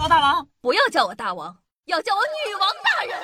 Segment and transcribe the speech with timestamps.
[0.00, 3.18] 我大王，不要叫我大王，要叫我女王大人。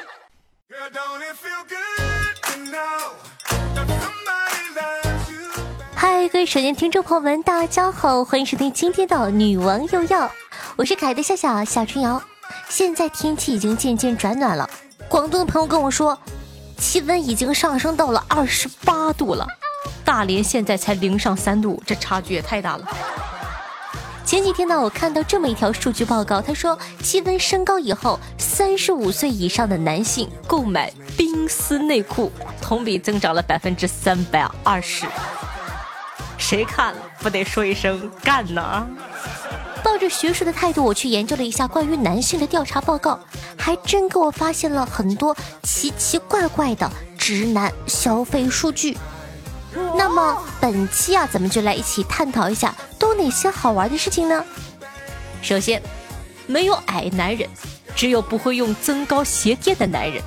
[5.94, 10.28] 嗨，各位手机听众朋友们，大家好，欢迎收听今天的女王又要，
[10.74, 12.20] 我是可爱的夏夏夏春瑶。
[12.68, 14.68] 现在天气已经渐渐转暖了，
[15.08, 16.18] 广东的朋友跟我说，
[16.76, 19.46] 气温已经上升到了二十八度了。
[20.04, 22.88] 大连现在才零上三度，这差距也太大了。
[24.24, 35.06] 前几天呢，我看到这么一条数据报告，他说气温升高以后，三十五岁以上的男性购买冰丝内裤同比增长了百分之三百二十。
[36.38, 38.86] 谁看了不得说一声干呢？
[39.84, 43.20] 抱着学术的态度，我去研究了一下关于男性的调查报告，
[43.58, 48.96] 还真给我发现了很多奇奇怪怪的直男消费数据。
[49.96, 52.74] 那么本期啊，咱们就来一起探讨一下，
[53.14, 54.44] 哪些好玩的事情呢？
[55.42, 55.82] 首先，
[56.46, 57.48] 没有矮男人，
[57.94, 60.22] 只有不会用增高鞋垫的男人，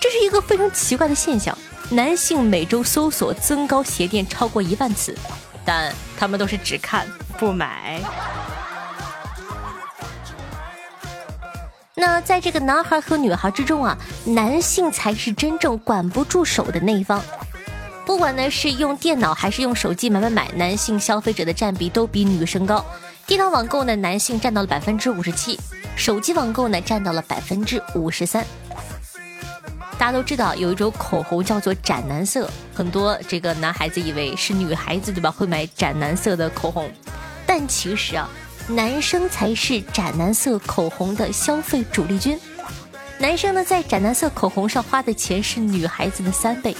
[0.00, 1.56] 这是一个非常奇怪的现象。
[1.90, 5.16] 男性每周搜索增高鞋垫超过一万次，
[5.64, 7.06] 但他们都是只看
[7.38, 8.00] 不买。
[11.94, 17.22] 那在这个男孩和女孩之中啊，男性才是真正管不住手的那一方。
[18.06, 22.84] 不管呢是用电脑还是用手机买买买，男性消费者的占比都比女生高。
[23.26, 25.56] 电脑网购呢，男性占到了百分之五十七；
[25.96, 28.44] 手机网购呢，占到了百分之五十三。
[29.96, 35.30] 大家都知道有一种口红叫做斩男色，很多这个男孩子以为是女孩子对吧？
[35.30, 36.90] 会买斩男色的口红，
[37.46, 38.28] 但其实啊，
[38.68, 42.38] 男生才是斩男色口红的消费主力军。
[43.18, 46.76] 男生呢，在斩男色口红上花的钱是女孩子的三倍。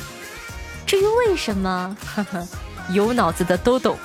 [1.27, 2.47] 为什么，呵呵，
[2.91, 3.97] 有脑子的都懂，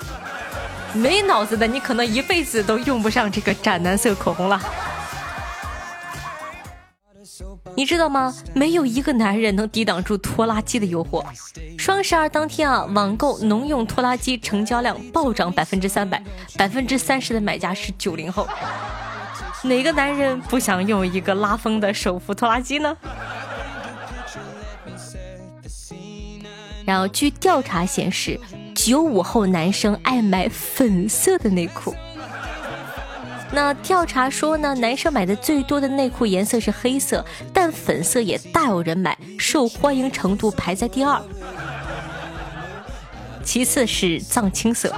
[0.94, 4.59] 没脑子的你可能一辈子都用不上这个斩男色口红了。
[7.75, 8.34] 你知道吗？
[8.53, 11.23] 没有一个男人能抵挡住拖拉机的诱惑。
[11.78, 16.22] 双十二当天啊，网购农用拖拉机成交量暴涨百分之三百，
[16.57, 18.47] 百分之三十的买家是九零后。
[19.63, 22.96] 哪个男人不想用一个拉风的手扶拖拉机呢？
[26.89, 28.39] 然后，据调查显示，
[28.73, 31.94] 九五后男生爱买粉色的内裤。
[33.51, 37.23] 那调查说呢，男生买的最多的内裤颜色是黑色，
[37.53, 41.22] 但粉色也大有人买，受欢迎程度排在第二。
[43.44, 44.91] 其次是藏青色。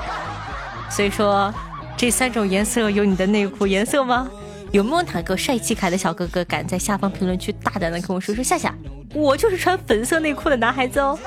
[0.89, 1.53] 所以说，
[1.97, 4.31] 这三种颜色有你的内裤颜色吗？
[4.71, 8.41] 有没有哪个帅气可爱的小哥哥敢在下方评论区大胆的跟我说说？
[8.41, 8.73] 夏夏，
[9.13, 11.19] 我就是穿粉色内裤的男孩子哦。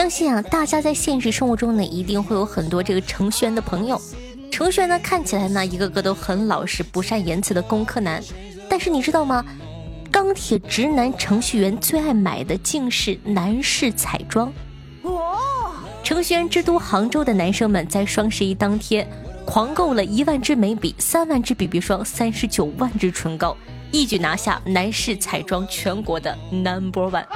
[0.00, 4.00] 相信啊，大家在现实生活中呢，一定会有很多这个程序员的朋友。
[4.50, 8.18] 程序员呢，看起来呢，一个个都很老实、不善言辞的工科男。
[8.66, 9.44] 但是你知道吗？
[10.10, 14.50] 钢铁直男程序员最爱买的竟是男士彩妆。
[15.02, 15.12] 哇！
[16.02, 19.06] 程序员之都杭州的男生们在双十一当天
[19.44, 23.54] 狂购了一万支眉笔、三万支 BB 霜、三十九万支唇膏，
[23.92, 27.26] 一举拿下男士彩妆全国的 Number One。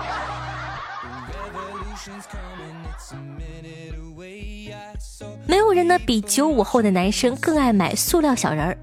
[5.47, 8.79] 没有人呢比九五后的男生更爱买塑料小人儿。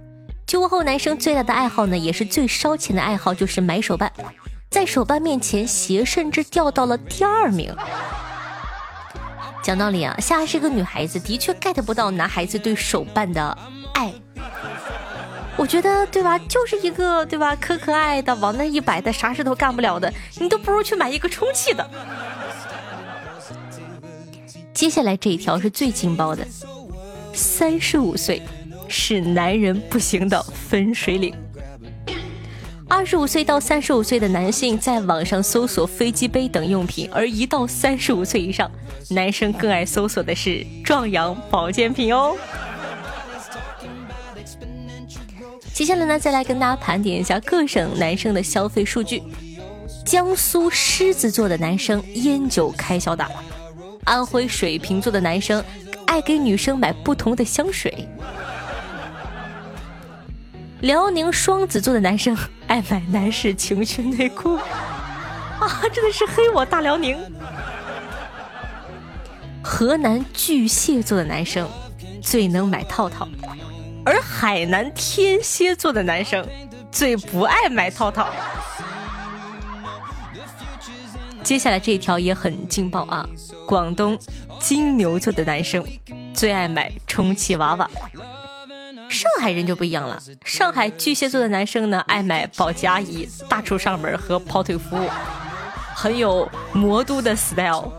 [0.45, 4.11] 九五后男生最大的爱好呢，也是最烧钱的爱好，就是买手办。
[4.69, 7.75] 在手办面前，鞋甚至掉到了第二名。
[9.63, 13.57] 讲道理啊，夏是个女孩子，的确 get 不到男孩子对手办的
[13.93, 14.13] 爱。
[15.57, 16.39] 我觉得，对吧？
[16.39, 17.55] 就是一个，对吧？
[17.55, 21.87] 可可爱的，往那一摆的，啥事都干不了的，你都不如去买一个充气的。
[24.81, 26.43] 接下来这一条是最劲爆的，
[27.35, 28.41] 三十五岁
[28.87, 31.31] 是男人不行的分水岭。
[32.89, 38.71] 二十五岁到三十五岁的男性在网上搜索飞机杯等用品，而一到三十五岁以上，
[39.11, 42.35] 男生更爱搜索的是壮阳保健品哦。
[45.75, 49.21] 接下来呢，再来跟大家盘点一下各省男生的消费数据。
[50.03, 53.29] 江苏狮子座的男生烟酒开销大。
[54.03, 55.63] 安徽水瓶座的男生
[56.07, 58.07] 爱给女生买不同的香水，
[60.81, 62.37] 辽宁双子座的男生
[62.67, 64.55] 爱买男士情趣内裤，
[65.61, 67.17] 啊，真的是黑我大辽宁！
[69.63, 71.69] 河南巨蟹座的男生
[72.21, 73.27] 最能买套套，
[74.03, 76.45] 而海南天蝎座的男生
[76.91, 78.27] 最不爱买套套。
[81.43, 83.27] 接下来这一条也很劲爆啊！
[83.65, 84.17] 广东
[84.59, 85.85] 金牛座的男生
[86.33, 87.89] 最爱买充气娃娃。
[89.09, 95.09] 上海人就不一样了，上海巨蟹座的男生呢，爱买保洁阿姨、大厨上门和跑腿服务，
[95.93, 97.91] 很有魔都的 style。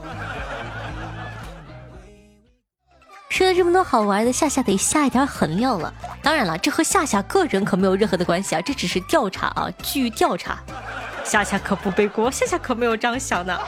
[3.29, 5.93] 说了这么多好玩的，夏夏得下一点狠料了。
[6.23, 10.63] 当然了，这和夏夏个人可没有任何的关系啊，这只是调查啊，据调查，
[11.25, 13.59] 夏夏可不背锅，夏夏可没有这样想的。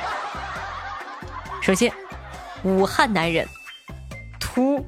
[1.62, 1.92] 首先，
[2.62, 3.46] 武汉男人
[4.38, 4.84] 秃。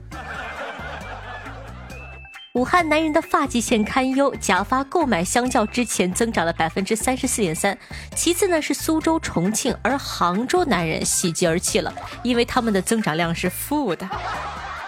[2.52, 7.76] 武汉男人的发际线堪忧，假发购买相较之前增长了百分之三十四点三。
[8.14, 11.92] 其次呢是苏州、重庆，而杭州男人喜极而泣了，
[12.22, 14.08] 因为他们的增长量是负的。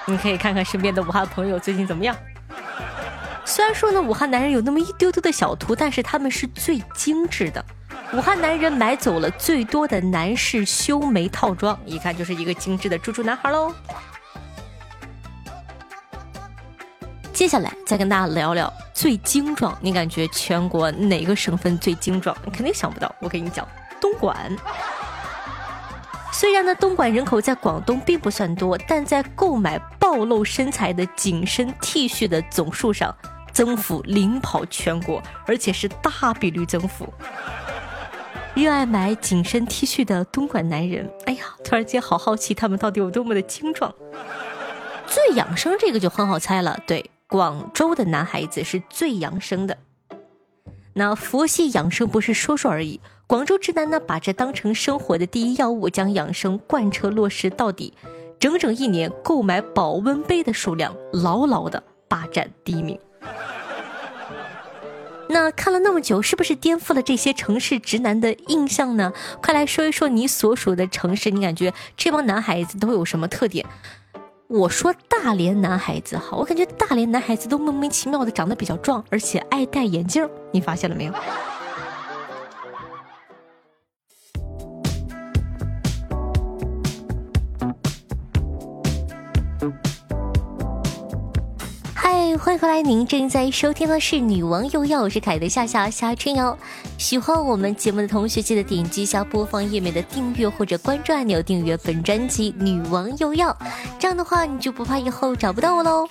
[0.07, 2.17] 你可以看看身边的武汉朋友最近怎么样。
[3.49, 7.65] 虽然说呢，武汉男人有那么一丢丢的小秃，但是他们是最精致的。
[8.13, 13.73] 武汉男人买走了最多的男士修眉套装，一看就是一个精致的猪猪男孩喽。
[17.33, 22.37] 接下来再跟大家聊聊最精壮，你感觉全国哪个省份最精壮？
[22.45, 23.67] 你肯定想不到，我跟你讲，
[23.99, 24.55] 东莞。
[26.31, 33.13] 虽然呢，东莞人口在广东并不算多，但在购买暴露身材的紧身 T 恤的总数上，
[33.59, 37.13] 增幅领跑全国，而且是大比率增幅。
[38.55, 43.93] 热爱买紧身 T 恤的东莞男人，哎呀，突然间好好奇他们到底有多么的精壮。
[45.09, 47.11] 最养生这个就很好猜了，对。
[47.27, 49.77] 广州的男孩子是最养生的，
[50.93, 53.01] 那佛系养生不是说说而已。
[53.27, 57.93] 广州直男呢，把这当成生活的第一要务，将养生贯彻落实到底，
[58.39, 62.97] 整整一年购买保温杯的数量牢牢的霸占第一名。
[65.29, 69.13] 那看了那么久，是不是颠覆了这些城市直男的印象呢？
[69.43, 73.65] 快来说一说你所属的城市，你感觉这帮男孩子都有什么特点？
[74.47, 81.13] 我说大连男孩子哈，我感觉大连男孩子都莫名其妙的长得比较壮，而且爱戴眼镜，你发现了没有？
[92.41, 96.57] 欢迎回来，您正在收听的是《女王又要》，我是凯的夏夏夏春瑶。
[96.97, 103.51] 喜欢我们节目的同学，记得点击一下播放页面的订阅或者关注按钮，订阅本专辑《女王又要》，
[103.99, 106.07] 这样的话你就不怕以后找不到我喽。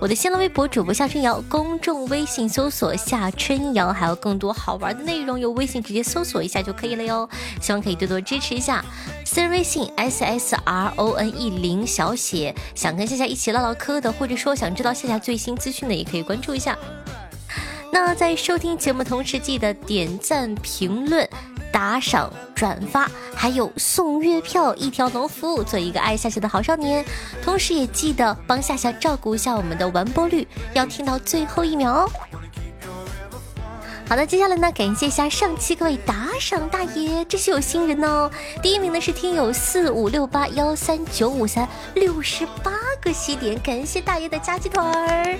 [0.00, 7.28] 我的新浪微博主播夏春瑶，公众微信搜索夏春瑶，还有更多好玩的内容，有微信直接搜索一下就可以了哟。
[7.60, 8.82] 希望可以多多支持一下。
[9.32, 16.76] 私人微信 s s r o n e 零小写，想跟夏夏一起唠唠嗑的，或者说想知道夏夏最新资讯的，也可以关注一下。
[17.92, 21.28] 那在收听节目同时，记得点赞、评论、
[21.72, 27.04] 打赏、转发，还有送月票一条龙服务，做一个爱夏夏的好少年。
[27.40, 30.44] 同时也记得帮夏夏照顾一下我们的完播率，
[30.74, 32.10] 要听到最后一秒哦。
[34.10, 38.28] 好的，接下来呢，感谢一下上期各位打赏大爷，这是有新人哦。
[38.60, 45.38] 第一名呢是听友四五六八幺三九五三六十八个西点，感谢大爷的加鸡腿儿。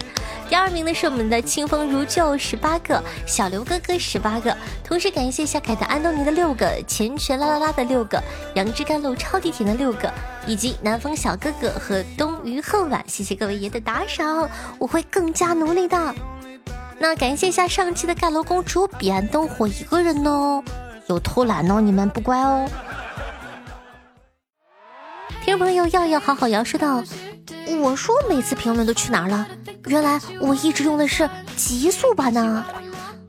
[0.49, 8.23] 第二名呢是我们的清风如旧十八个，小刘哥哥十八个，同时感谢一下凯特安东尼的六个，钱泉啦啦啦的六个，
[8.55, 10.09] 杨枝甘露超地甜的六个，
[10.47, 16.15] 以及南风小哥哥和冬鱼恨晚，谢谢各位爷的打赏，我会更加努力的。
[17.03, 20.63] 那感谢一下上期的盖楼公主彼岸灯火一个人哦，
[21.07, 22.69] 有偷懒哦，你们不乖哦。
[25.43, 27.03] 听众朋友要要好好摇说道
[27.81, 29.47] ：“我说每次评论都去哪儿了？
[29.87, 32.63] 原来我一直用的是极速版呢。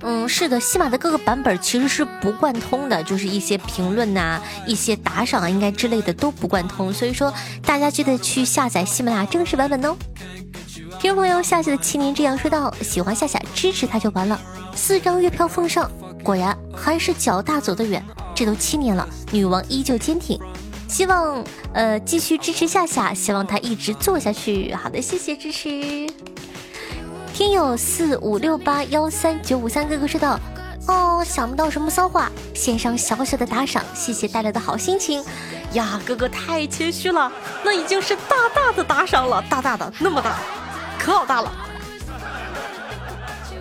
[0.01, 7.33] 嗯，是的，西马的各个版本其实是不贯通的，就是一些评论呐、一些打赏啊，应该之类的都不贯通，所以说
[7.65, 9.95] 大家记得去下载喜马拉雅正式版本哦。
[11.01, 14.39] 听朋友，夏夏的七年之痒说道：“喜欢夏夏，支持他就完了。
[14.75, 15.89] 四张月票奉上，
[16.23, 18.05] 果然还是脚大走得远。
[18.35, 20.39] 这都七年了，女王依旧坚挺。
[20.87, 21.43] 希望
[21.73, 24.71] 呃继续支持夏夏，希望他一直做下去。
[24.75, 26.07] 好的，谢谢支持。
[27.33, 30.39] 听友四五六八幺三九五三哥哥说道：
[30.87, 35.23] 哦，想不到什么骚话，献上小小的打赏，谢谢带来的好心情。
[35.73, 37.31] 呀，哥哥太谦虚了，
[37.65, 40.37] 那已经是大大的打赏了，大大的那么大。”
[41.01, 41.51] 可好大了！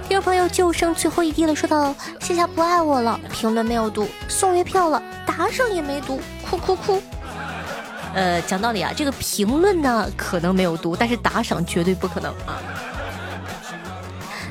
[0.06, 7.02] 听众朋友就剩最后一滴了，说到夏夏不爱我了，评论没有读，送月票了，打赏也没读，哭哭哭。
[8.12, 12.60] 呃，讲道理啊，这个评论呢可能没有读，但是打赏绝对不可能啊。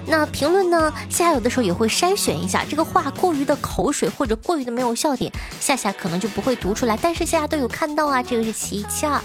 [0.08, 9.22] 那评论呢，夏夏有的时候也会筛选一下，这个话过于的口水或者过于的没有笑点，夏夏可能就不会读出来，但是夏夏都有看到啊，这个是其一其二。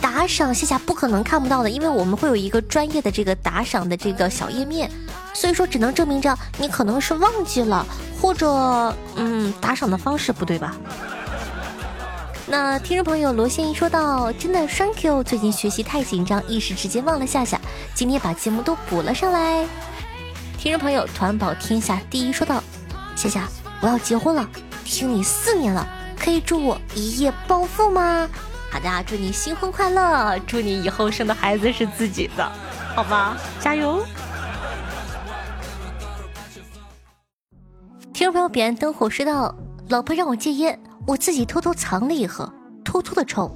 [0.00, 4.90] 打赏夏夏不可能看不到的，因为我们会有一个专业的这个打赏的这个小页面，
[5.34, 7.86] 所以说只能证明着你可能是忘记了，
[8.20, 10.74] 或者嗯打赏的方式不对吧？
[12.46, 17.60] 那听众朋友罗先一说到，真的 thank you，最近学习太紧张，一时之间忘了夏夏，
[17.94, 19.64] 今天把节目都补了上来。
[20.58, 22.62] 听众朋友团宝天下第一说道
[23.14, 23.48] ：“夏夏，
[23.80, 24.48] 我要结婚了，
[24.84, 25.86] 听你四年了，
[26.18, 28.28] 可以祝我一夜暴富吗？”
[28.70, 32.52] 好的，祝你新婚快乐，祝你以后生的孩子是自己的，
[32.94, 34.04] 好吧，加油！
[38.12, 39.54] 听众朋友彼岸灯火说道
[39.90, 42.52] ：“老婆让我戒烟，我自己偷偷藏了一盒，
[42.84, 43.50] 偷偷的抽。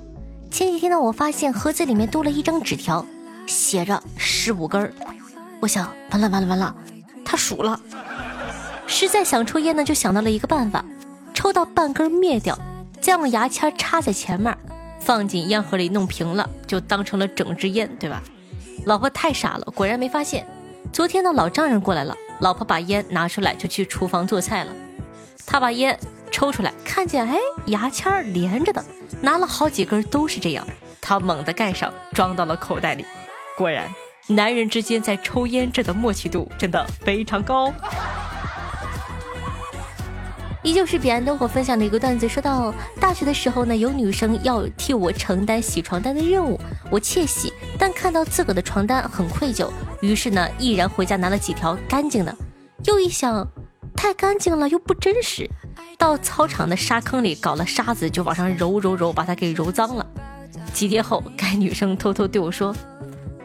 [0.51, 3.05] 前几天呢，我发现盒子里面多了一张纸条，
[3.47, 4.93] 写着十五根儿。
[5.61, 6.75] 我想，完了完了完了。”
[7.25, 7.81] 他数了，
[8.87, 10.85] 实在想抽烟呢，就想到了一个办法，
[11.33, 12.59] 抽到半根灭掉，
[13.01, 14.57] 再用牙签插在前面，
[15.05, 18.23] 放进烟盒里弄平了，就当成了整支烟，对吧？
[18.87, 20.47] 老婆太傻了，果然没发现。
[20.93, 24.73] 昨天呢，老丈人过来了，老婆把烟拿出来就去厨房做菜了。
[25.47, 25.99] 他把烟
[26.31, 28.83] 抽出来，看见哎牙签连着的，
[29.21, 30.67] 拿了好几根都是这样，
[31.03, 33.05] 他猛地盖上，装到了口袋里，
[33.59, 33.87] 果然。
[34.27, 37.71] 男人之间在抽烟这的默契度真的非常高。
[40.65, 46.59] 依旧是彼岸灯火分享的一个段子，说到大学的时候呢，有女生要替我承担洗床单的任务，
[46.91, 52.35] 我窃喜，但看到自个的床单很愧疚，于是呢，毅然回家拿了几条干净的。
[52.87, 53.47] 又一想，
[53.95, 55.49] 太干净了又不真实，
[55.99, 60.07] 到操场的沙坑里搞了沙子，就往上揉揉揉，把它给揉脏了。
[60.73, 62.75] 几天后，该女生偷偷对我说：“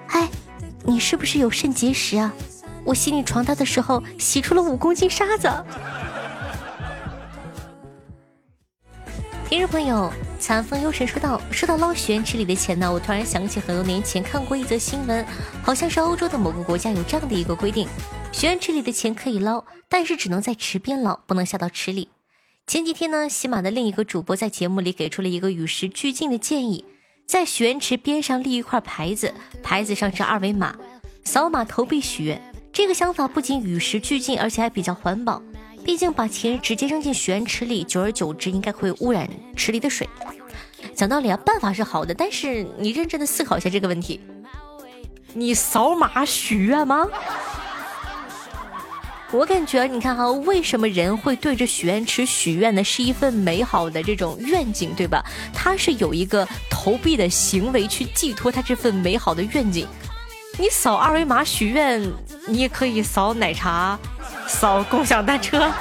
[0.08, 0.28] 嗨。”
[0.86, 2.34] 你是不是有肾结石啊？
[2.86, 5.52] 我洗你床单的时候洗出了五公斤沙子。
[9.50, 15.26] 听众朋友，残风幽神说道：“说到捞许愿池里的钱呢，我突然想起很多年前看过一则新闻，
[15.64, 17.88] 好像是欧洲的某个国家有这样的一个规定：
[18.32, 22.10] 许愿池里的钱可以捞，但是只能在池边捞，不能下到池里。
[22.68, 26.86] 前几天呢，喜马的另一个主播在节目里给出了一个与时俱进的建议。
[27.26, 30.76] 在许愿池边上立一块牌子，牌子上是二维码，
[31.24, 32.40] 扫码投币许愿。
[32.72, 35.42] 这个想法不仅与时俱进，而且还比较环保。
[35.90, 40.08] 毕竟把钱直接扔进许愿池里，久而久之应该会污染池里的水。
[40.94, 44.22] 讲道理啊，办法是好的，但是你认真的思考一下这个问题：
[45.34, 47.08] 你扫码许愿吗？
[49.32, 52.84] 我感觉，你看哈，为什么人会对着许愿池许愿呢？
[52.84, 55.26] 是一份美好的这种愿景，对吧？
[55.56, 59.88] 他是有一个投币的行为去寄托他这份美好的愿景。
[60.60, 62.00] 你扫二维码许愿，
[62.48, 63.98] 你也可以扫奶茶，
[64.50, 65.72] 扫共享单车，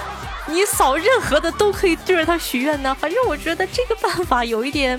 [0.47, 2.95] 你扫任何的都可以对着它许愿呢。
[2.95, 4.99] 反正我觉得这个办法有一点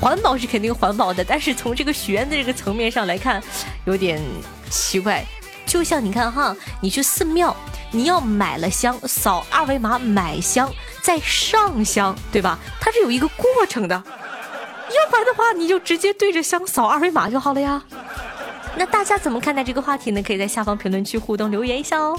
[0.00, 3.40] 环保是肯定环保的，但是从这个许愿的这个层面上来看，
[3.84, 4.20] 有点
[4.70, 5.24] 奇怪。
[5.64, 7.54] 就像你看哈，你去寺庙。
[7.94, 12.58] 你要买了香，扫二维码买香，再上香，对吧？
[12.80, 17.82] 它是有一个过程的，要不然的话，你就直接对着香扫二维码就好了呀。
[18.76, 20.22] 那大家怎么看待这个话题呢？
[20.22, 22.18] 可以在下方评论区互动留言一下哦。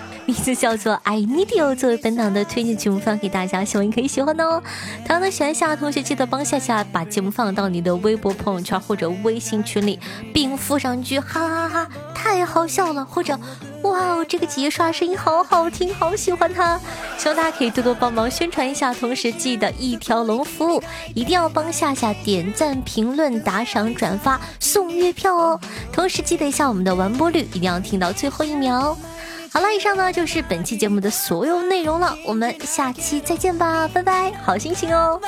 [0.31, 4.63] 名字叫做 I Need You，作为本档的推荐节目放给大家，希望你可以喜欢哦。
[5.05, 9.99] 同样的，喜欢夏夏同学记得帮夏夏把节目放到你的微博朋友圈或者微信群里，
[10.33, 13.37] 并附上一句哈哈哈，太好笑了，或者
[13.81, 16.79] 哇哦，这个姐姐刷声音好好听，好喜欢她。
[17.17, 20.81] 希望大家可以多多帮忙宣传一下，同时记得一条龙服务，
[21.13, 25.59] 一定要帮夏夏点赞、评论、打赏、转发，送月票哦。
[25.91, 28.97] 同时记得一下我们的完播率，一定要听到最后一秒哦。
[29.53, 35.19] 好了，以上呢就是本期节目的所有内容了，我们下期再见吧，拜拜，好心情哦。